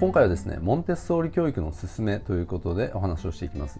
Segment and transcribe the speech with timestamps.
[0.00, 3.78] 今回はですねモンテッソーリ教育の勧めということでお話をしていきます。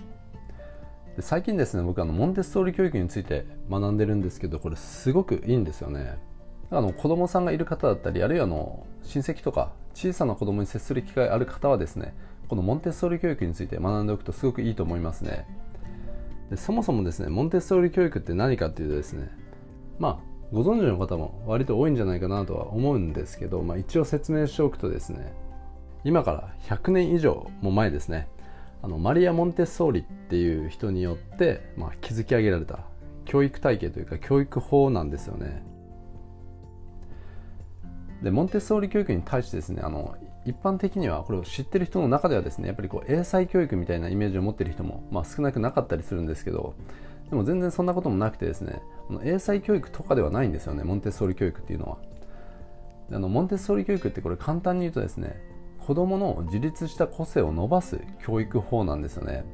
[1.17, 6.19] で最近ですね僕あのモンテッソーリ教育について学んでるんですけどこれすごくいいんですよね。
[6.71, 12.15] あの子供さんがいる方だったりあるいはあの親戚とか小さな子供に接する機会ある方はですね
[12.49, 15.47] このモンテッソーリ教育について学んでおくとすごくいいと思いますね。
[16.51, 19.31] でそもそもですねモンテッソーリ教育って何かっていうとですね
[19.99, 25.33] まあご存知の方も割と多いんじゃないかなとは思うんですけど、まあ、一応説明しておくとですね
[26.05, 28.29] 今から100年以上も前ですね。
[28.83, 32.79] あのマリア・モンテッソーリっていう人によって、まあ、築き上げられた
[33.27, 35.63] 教育体系というか教育法なんですよね。
[38.23, 46.75] でモンテッソーリ教育に対してですねあの一般的にはこれを知ってる人の中ではですねやっぱりこう英才教育みたいなイメージを持ってる人も、まあ、少なくなかったりするんですけど
[47.29, 48.81] でも全然そんなこともなくてですね
[49.23, 51.99] 英才教育とかではないんですよねモンテッソーリ教育っていうのは。
[53.13, 55.41] あのモンテッソーリ教育ってこれ簡単に言うとですね
[55.91, 59.45] 子どもの自立した個性を伸ばす教育法なんですよね。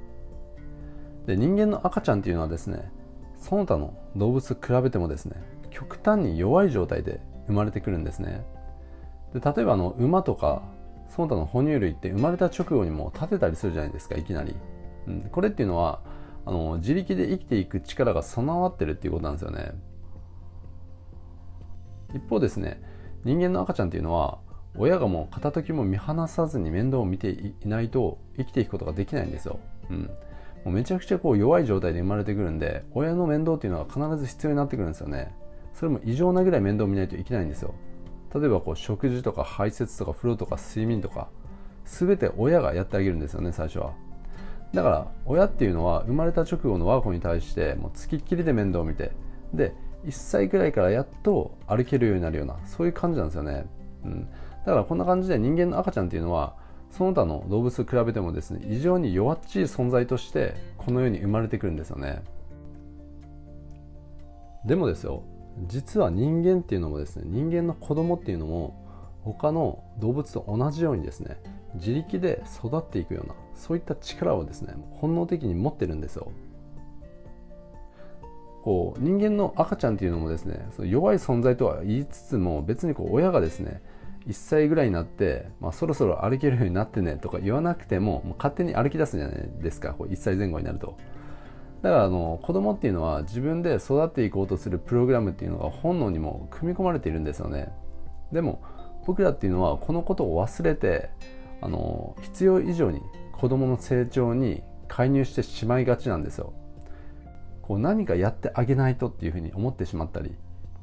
[1.24, 2.92] で人間の赤ちゃんっていうのはですね
[3.38, 5.36] その他の動物と比べてもですね
[5.70, 8.44] 極端に弱い状態で生まれてくるんですね。
[9.32, 10.60] で例えばあの馬とか
[11.08, 14.54] その他の哺乳類って生まれた直後にも立てたりするじゃないですかいきなり、
[15.06, 16.02] うん、これっていうのは
[16.44, 19.72] あの自力で生きていく力が備わってるっていうことなんですよね。
[22.14, 22.82] 一方ですね
[23.24, 24.44] 人間の赤ちゃんっていうのは
[24.78, 29.58] 親がもう片時も見放さずに面倒を見ていないと生きていくことができないんですよ、
[29.90, 30.10] うん、も
[30.66, 35.32] うめちゃくちゃこう弱い状態で生まれてくるんで親の面倒っていうのは必ず必要になってくるんですよね。
[35.74, 37.74] それも異常なぐらい面倒を見ないといけないんですよ。
[38.34, 41.28] 例えばこう食事とか排泄とか風呂とか睡眠とか
[41.84, 43.92] 全て親がやってあげるんですよね最初は。
[44.74, 49.12] だから親っていうのは生まれた直後の我が子に対してもうつきっきりで面倒を見て
[49.54, 49.72] で
[50.04, 53.66] 1歳くらいからやっと歩けるようになるようなそういう感じなんですよね、
[54.04, 54.28] うん、
[54.66, 56.56] だからこんな感じで人間の赤ちゃんっていうのは
[56.90, 62.22] その他の動物と比べてもですね異常に弱っちい存在としてこの世に生まれてくるんですよね。
[64.64, 65.22] でもですよ
[65.68, 68.84] 実は人間っていうのもですね人間の子供っていうのも
[69.22, 71.40] 他の動物と同じようにですね
[71.74, 76.32] 自力で育っていくようなそういった力をですね本能的に持ってるんですよ。
[78.64, 83.80] こう人間の赤ちゃんっていうのもですねその弱い存在とは言いつつも別にこう親がですね
[84.26, 90.96] 1歳ぐらいになって、まあ、そろそろ歩けるようになってねとか言わなくてももう勝手に歩き出すじゃないですかこう1歳前後になると。
[91.82, 97.68] だからあの子供っていうのは自分で育っていこうとするプログラムっていうのが本能にも組み込まれているんですよね。
[98.32, 98.62] でも
[99.06, 101.10] 僕らっていうのはこのことを忘れて
[101.60, 106.52] あの必要以上に子供の成長に介入してしまいがちなんですよ。
[107.62, 110.34] こう何かやってあげないとっていうふうに思ってしまったり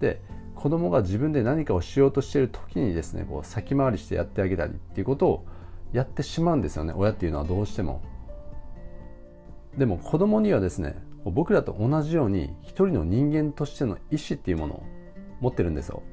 [0.04, 0.22] で
[0.56, 5.46] 子供が自分で何かをしようとしている時にですねこう先回りしてやってあげたりっていうことを
[5.94, 6.94] やってしまうんですよね。
[6.96, 8.02] 親っていうのはどうしても。
[9.78, 14.84] でも子供にはですね僕らと同じように一人の人間としての意思っていうものを
[15.40, 16.04] 持ってるんですよ。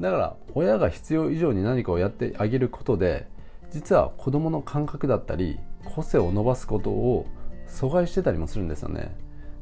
[0.00, 3.28] だから親が必要以上に何かをやってあげることで
[3.70, 7.26] 実は子供の感覚だったり個性を伸ばすことを
[7.68, 9.14] 阻害してたりもするんですよね。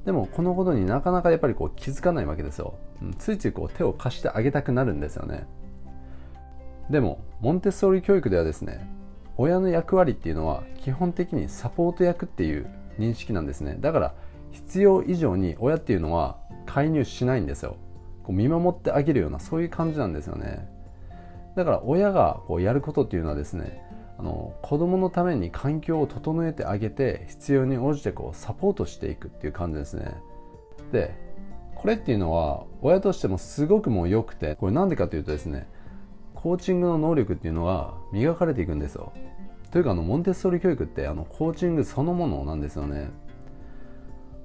[0.06, 5.46] でもこのことになかなかやっぱりこう気づかないわけですよ、うん、ついついこう手を貸してあげたくなるんですよね。
[6.88, 8.88] でもモンテッソーリ教育ではですね
[9.36, 13.76] 親の役割っていうのは基本的にサポート役っていう認識なんですね。
[13.80, 14.14] だから
[14.52, 17.76] 必要以上に親っていうのは介入しないんですよ。
[18.22, 20.68] こう見守ってあげるようなそういう感じなんですよね。
[21.56, 23.82] だから親がこうやることっていうのはですね
[24.18, 30.14] あの子供のために環境を整えてあげて必要に応じてこうサポートしていくっていう感じですね。
[30.92, 31.14] で
[31.74, 35.68] これっていうのは親としてもすごくもう良くてこれなんでかというとですね
[36.34, 39.12] コーチングの能力っていうのが磨かれていくんですよ。
[39.70, 43.10] というかあのモンテッソーリ教育ってあのコーチングそのものなんですよね。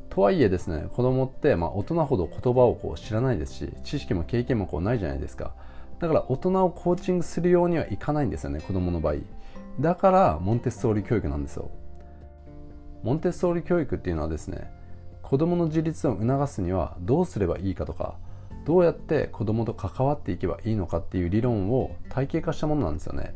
[0.10, 5.54] とはいえですね子供って、まあ、大人ほど言葉をこう知らないですし知識も経験もこうないじゃないですか。
[6.00, 9.16] だから大人をコーチングするようにはいかないんですよね子供の場合。
[9.80, 11.72] だからモンテッソーリ教育なんですよ。
[13.04, 14.72] モンテッソーリ教育っていうのはですね
[15.22, 18.16] 子供の自立を促すにはどうすればいいかとか
[18.66, 23.34] どうやって子供と関わっていけばいいのかっていう理論を体系化したものなんですよね。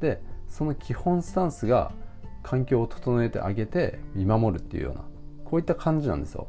[0.00, 1.92] でその基本スタンスが
[2.42, 5.04] 環境を整えてあげて見守るっていうような
[5.44, 6.48] こういった感じなんですよ。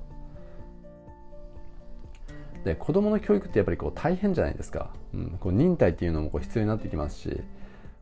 [2.64, 7.42] で子供の教育ってやっぱりこう大変じゃないですか、うん、こう忍耐っていうのもこう必要になってきますし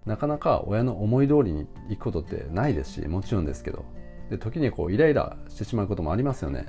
[0.06, 3.86] なかなか親の思い通りに行くことってないですしもちろんですけど。
[4.30, 6.68] で時にこうイライラしてしまうこともありますよね。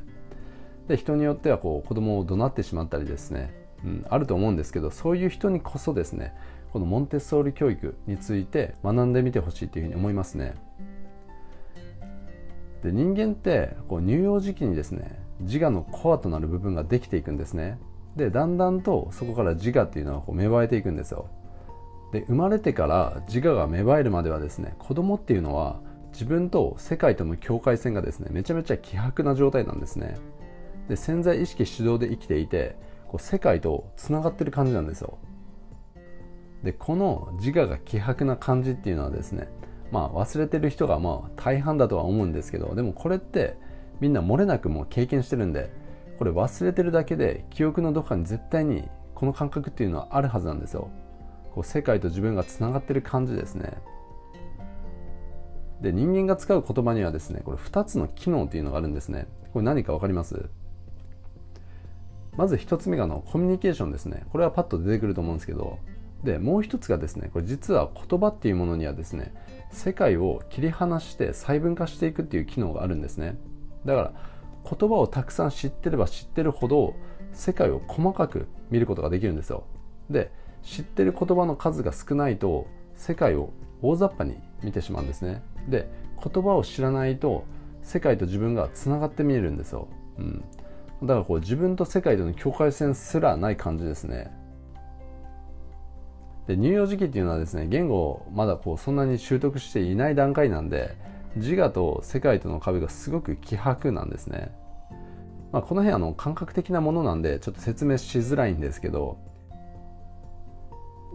[0.88, 3.54] で人によってはこう子供を怒鳴ってしまったりですね、
[3.84, 6.34] うん、あると思うんですけどそういう人にこそですね
[6.72, 10.54] このモンテッソーリ教育について学んでみてほしいというふうに思いますね。
[12.82, 17.78] で人間ってこう乳幼児期にですね自我のコアとなる部分ができていくんですね。
[18.16, 21.28] でだんだんとそこから自我っていうのはこう芽生えていくんですよ。
[22.12, 25.80] で生まれてから自我が芽生えるまではですね子供っていうのは
[26.12, 30.16] 自分と世界との境界線がですねめちゃめちゃ希薄な状態なんですね。
[30.88, 32.76] で潜在意識主導で生きていて
[33.06, 35.18] こう世界とつながってる感じなんですよ。
[36.64, 39.48] でこの自我が希薄な感じっていうのはですね
[39.92, 43.56] まあ忘れてる人がまあ大半だとは思うんですけどでもこれって
[44.00, 45.70] みんな漏れなくもう経験してるんで
[46.18, 50.90] これ忘れてるだけで記憶のどこかに絶対にこの感覚っていうのはあるはずなんですよ。
[51.54, 53.78] こう世界と自分がつながってる感じですね。
[55.80, 59.26] で人間が使う言葉にはですねこれ2つの機能っていうのがあるんですね。
[59.52, 60.48] これ何か分かります？
[62.36, 64.24] まず1つ目がのコミュニケーションですね。
[64.30, 65.78] これはパッと出てくると思うんですけど。
[66.22, 69.32] でもう一つがですねこれ実は言葉っていうものにはですね
[69.70, 73.38] 世界を切り離して細分化していくっていう機能があるんですね。
[73.86, 74.12] だから
[74.70, 76.94] 言葉をたくさん知ってれば知ってるほど
[77.32, 79.64] 世界を細かく見ることができるんですよ。
[80.10, 80.30] で
[80.62, 82.66] 知ってる言葉の数が少ないと
[82.96, 83.50] 世界を
[83.82, 85.42] 大雑把に見てしまうんですね。
[85.68, 85.88] で
[86.22, 87.44] 言葉を知らないと
[87.82, 90.44] 世界と自分がつながって見えるんですよ、うん、
[91.02, 94.30] だからこう自分と世界との境界線すらない感じですね。
[96.46, 100.96] で乳幼児期っていうのはですね言語をまだこうそんなに習得していない段階なんで
[101.36, 104.50] 自我と世界との壁がすごく希薄なんですね、
[105.52, 109.18] まあ、この辺あの感覚的なものなんでちょっと説明しづらいんですけど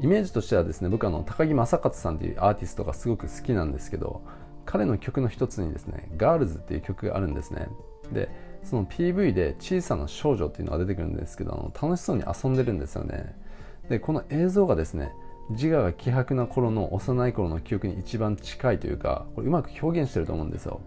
[0.01, 4.21] イメージとしてはですね僕あの高木正勝さんっていうアーティストがすごく好きなんですけど
[4.65, 7.67] 彼の曲の一つにですね「ガールズっていう曲があるんですね。
[8.11, 8.29] で
[8.63, 13.35] その PV で小さな少女っていうのが出てくるんですけどあの楽しそうに遊んでるんですよね。
[13.89, 15.11] でこの映像がですね
[15.51, 20.81] 自我が希薄な頃の幼い頃の記憶に一番近いというかこれうまく表現してると思うんですよ、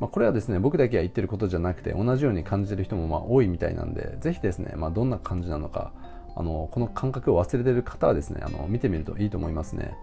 [0.00, 5.92] まあ、これはですね僕だけが言ってることじゃなくて同じように感じてる人もまあ多いみたいなんでぜひですね、まあ、どんな感じなのか
[6.34, 9.94] あのこの感覚を忘れてる方はですねあの見てみるといいと思いますね。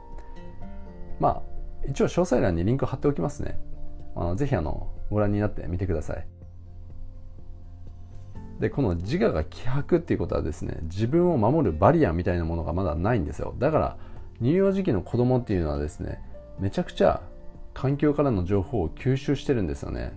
[1.19, 1.41] まあ
[1.87, 3.57] 一応詳細欄にリンク貼っておきますね。
[4.15, 6.27] あのぜひあのご覧になってみてください。
[8.59, 13.55] でこの自我が希薄っていうことはですね自分を守るバリアみたいなものがまだないんですよ。
[13.57, 13.97] だから
[14.41, 16.21] 乳幼児期の子供っていうのはですね
[16.59, 17.21] めちゃくちゃ
[17.73, 20.11] 環境からの情報を吸収してるんですよね。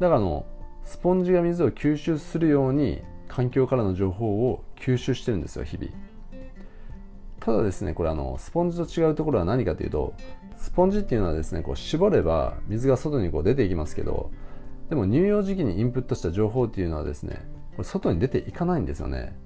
[0.00, 0.44] だからあの
[0.84, 5.92] スポンジが水を吸収するように環境からの情報を吸収してるんですよ日々。
[7.40, 10.14] ただですねこれあのスポンジと違うところは何かというと
[10.56, 14.30] スポンジっていうのはですねこう絞れば水が外にこう出ていきますけど
[14.90, 17.46] でも乳幼児期にインプットした情報っていうのはですね
[17.76, 19.36] これ外に出ていかないんですよね。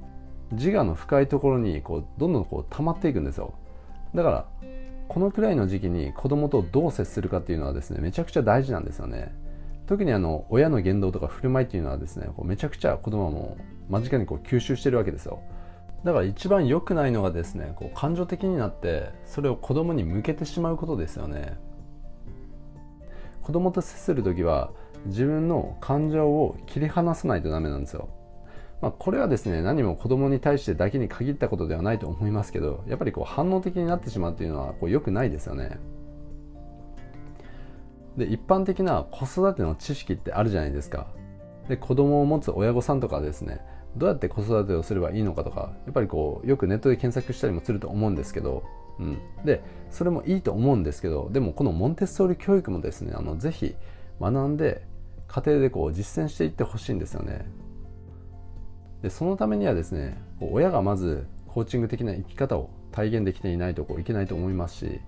[0.53, 3.55] 自我の深いところにこうどんどんこう溜まっていくんですよ。
[4.15, 4.47] だから
[5.09, 9.35] このくらいの時期に子供とどう接するかっていうのはですねめちゃくちゃ大事なんですよね。
[9.87, 13.57] 特にあの親の言動とか振る舞いっていうのはですねこうめちゃくちゃ子供も
[13.89, 15.41] 間近にこう吸収してるわけですよ。
[16.05, 21.57] だから一番良くないのがですねこう感情的になってそれを子供に向けてしまうことですよね。
[23.43, 24.71] 子供と接する時は
[25.07, 28.09] 自分の感情を切り離さないとダメなんですよ。
[28.81, 35.79] まあ、これはですね何も子供に対してだけに限ったことではないと思いますけどやっぱりこう反応的になってしまうっていうのはこう良くないですよね。
[38.17, 41.07] で一般的な子育ての知識ってあるじゃないですか。
[41.69, 43.61] で子供を持つ親御さんとかですね
[43.97, 48.65] どうやって子育てをすればいいのかとかやっぱりこうよくネットで検索したりもすると思うんですけど、
[48.99, 53.75] うん、でそれもいいと思うんですけどでもこのモンテッソーリ教育もですねあのぜひ
[54.21, 54.83] 学んで
[55.29, 57.47] 家庭でこう実践していってほしいんですよね。
[59.03, 65.01] でそのためにはですね親がまずコーチング的な生き方を体現できていないとこういけないと思いますし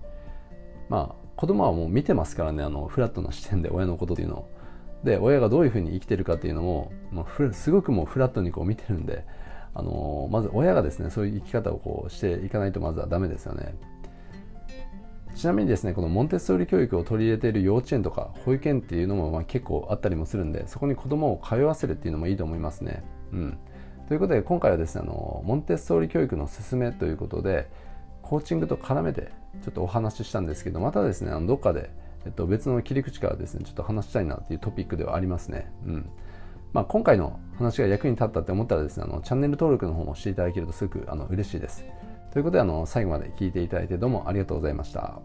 [0.89, 4.49] まあ子供はもう見てますからねあのフラットな視点で親のことっていうのを。
[5.03, 9.23] で親がどういうふうに生きてるかっていうのも、まあ、すごくもうフラットにこう見てるんで、
[9.75, 13.75] あのまず親がですねそういう生き方をこうしていかないとまずはダメですよね。
[15.35, 23.03] ちなみにですねこのモンテッソーリ教育を取り入れている幼稚園とか保育園っていうのもまあ結構あったりもするんでそこに子供を通わせるっていうのもいいと思いますね。
[23.33, 23.57] うん。
[24.07, 27.69] ということで今回はですねあのモンテッソーリ教育の勧めということで
[28.21, 29.29] コーチングと絡めて
[29.63, 31.89] ちょっとお話ししたんですけどまたですねあのどっかで
[32.25, 35.71] えっと、別の切り口からですねちょっと話したいなっていうトピックではありますね。
[35.85, 36.09] うん
[36.73, 41.85] まあ、今回の話が役に立ったって思ったらですねあのチャンネル登録の方もしていただけるとすごくあの嬉しいです。
[42.33, 45.21] ということであの最後まで聞いていただいてどうもありがとうございました。